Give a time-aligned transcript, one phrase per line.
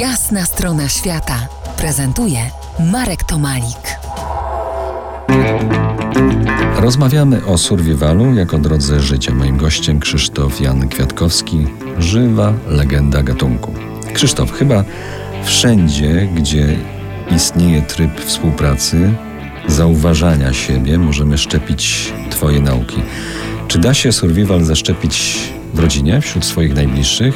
[0.00, 2.38] Jasna strona świata prezentuje
[2.92, 3.98] Marek Tomalik.
[6.76, 9.34] Rozmawiamy o survivalu jako drodze życia.
[9.34, 11.66] Moim gościem Krzysztof Jan Kwiatkowski,
[11.98, 13.72] żywa legenda gatunku.
[14.12, 14.84] Krzysztof, chyba
[15.44, 16.78] wszędzie, gdzie
[17.36, 19.14] istnieje tryb współpracy,
[19.66, 23.02] zauważania siebie, możemy szczepić Twoje nauki.
[23.68, 25.38] Czy da się survival zaszczepić
[25.74, 27.34] w rodzinie, wśród swoich najbliższych,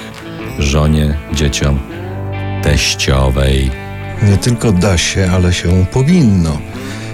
[0.58, 1.78] żonie, dzieciom,
[2.62, 3.70] teściowej?
[4.22, 6.58] Nie tylko da się, ale się powinno.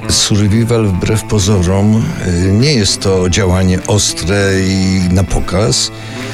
[0.09, 5.91] Survival wbrew pozorom y, nie jest to działanie ostre i na pokaz.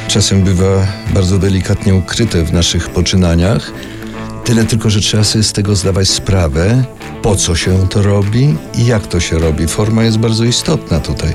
[0.08, 3.72] Czasem bywa bardzo delikatnie ukryte w naszych poczynaniach.
[4.44, 6.84] Tyle tylko, że trzeba sobie z tego zdawać sprawę,
[7.22, 9.66] po co się to robi i jak to się robi.
[9.66, 11.34] Forma jest bardzo istotna tutaj.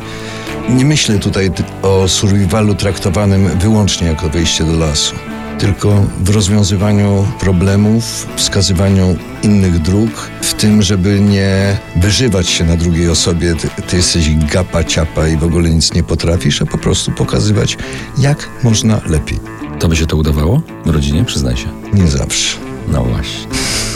[0.69, 1.51] Nie myślę tutaj
[1.81, 5.15] o survivalu traktowanym wyłącznie jako wyjście do lasu
[5.59, 13.09] tylko w rozwiązywaniu problemów, wskazywaniu innych dróg, w tym, żeby nie wyżywać się na drugiej
[13.09, 17.11] osobie, ty, ty jesteś gapa, ciapa i w ogóle nic nie potrafisz, a po prostu
[17.11, 17.77] pokazywać,
[18.17, 19.39] jak można lepiej.
[19.79, 21.67] To by się to udawało w rodzinie, przyznaj się?
[21.93, 22.57] Nie zawsze.
[22.87, 23.47] No właśnie.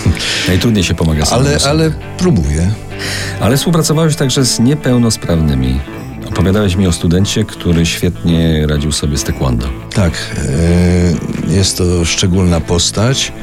[0.47, 2.71] Najtrudniej się pomaga ale, ale próbuję.
[3.39, 5.79] Ale współpracowałeś także z niepełnosprawnymi.
[6.31, 9.67] Opowiadałeś mi o studencie, który świetnie radził sobie z taekwondo.
[9.93, 10.13] Tak,
[11.49, 13.33] e, jest to szczególna postać.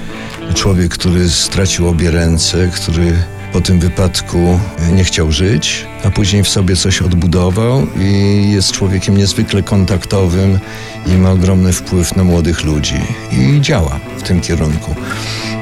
[0.54, 3.12] Człowiek, który stracił obie ręce, który
[3.52, 4.60] po tym wypadku
[4.92, 10.58] nie chciał żyć, a później w sobie coś odbudował i jest człowiekiem niezwykle kontaktowym
[11.06, 13.00] i ma ogromny wpływ na młodych ludzi
[13.32, 14.94] i działa w tym kierunku.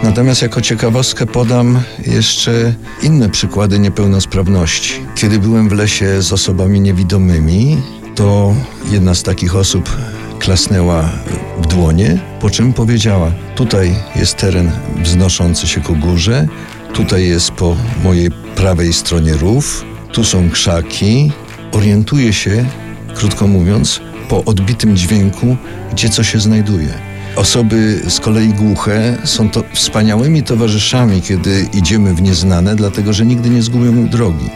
[0.02, 4.92] Natomiast jako ciekawostkę podam jeszcze inne przykłady niepełnosprawności.
[5.14, 7.82] Kiedy byłem w lesie z osobami niewidomymi,
[8.14, 8.54] to
[8.90, 9.96] jedna z takich osób
[10.38, 11.10] klasnęła
[11.58, 14.70] w dłonie, po czym powiedziała: Tutaj jest teren
[15.02, 16.48] wznoszący się ku górze,
[16.96, 21.32] tutaj jest po mojej prawej stronie rów, tu są krzaki.
[21.72, 22.64] Orientuję się,
[23.14, 25.56] krótko mówiąc, po odbitym dźwięku,
[25.92, 26.88] gdzie co się znajduje.
[27.36, 33.50] Osoby z kolei głuche są to wspaniałymi towarzyszami, kiedy idziemy w nieznane, dlatego że nigdy
[33.50, 34.50] nie zgubią drogi.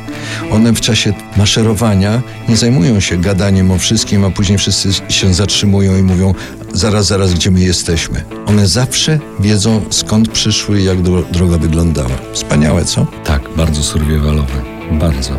[0.50, 5.98] One w czasie maszerowania nie zajmują się gadaniem o wszystkim, a później wszyscy się zatrzymują
[5.98, 6.34] i mówią
[6.72, 8.24] zaraz, zaraz, gdzie my jesteśmy.
[8.46, 12.16] One zawsze wiedzą, skąd przyszły i jak droga wyglądała.
[12.32, 13.06] Wspaniałe, co?
[13.24, 14.62] Tak, bardzo survivalowe.
[14.92, 15.32] Bardzo.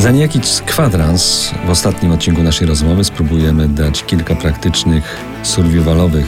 [0.00, 6.26] Za niejaki kwadrans w ostatnim odcinku naszej rozmowy spróbujemy dać kilka praktycznych, survivalowych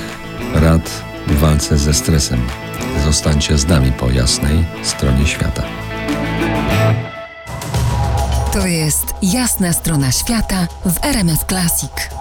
[0.54, 0.90] rad
[1.26, 2.40] w walce ze stresem.
[3.04, 5.62] Zostańcie z nami po jasnej stronie świata.
[8.52, 12.19] To jest jasna strona świata w RMS Classic.